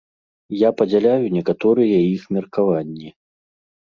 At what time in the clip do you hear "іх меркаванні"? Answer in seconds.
2.15-3.13